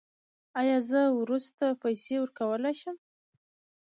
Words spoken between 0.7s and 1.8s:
زه وروسته